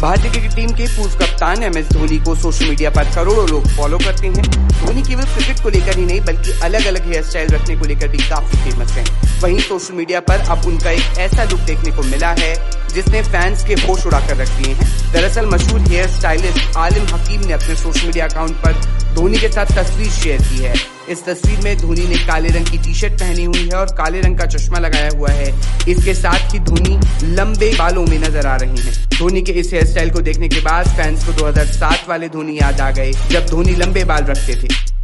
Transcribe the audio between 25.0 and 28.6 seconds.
हुआ है। इसके साथ ही धोनी लंबे बालों में नज़र आ